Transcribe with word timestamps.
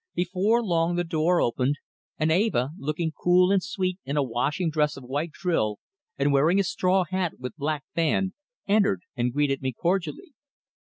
Before 0.15 0.63
long 0.65 0.95
the 0.95 1.03
door 1.03 1.39
opened, 1.39 1.75
and 2.17 2.31
Eva, 2.31 2.71
looking 2.79 3.11
cool 3.11 3.51
and 3.51 3.61
sweet 3.61 3.99
in 4.03 4.17
a 4.17 4.23
washing 4.23 4.71
dress 4.71 4.97
of 4.97 5.03
white 5.03 5.29
drill, 5.31 5.77
and 6.17 6.33
wearing 6.33 6.59
a 6.59 6.63
straw 6.63 7.03
hat 7.03 7.37
with 7.39 7.55
black 7.55 7.83
band, 7.93 8.33
entered 8.67 9.03
and 9.15 9.31
greeted 9.31 9.61
me 9.61 9.71
cordially. 9.73 10.33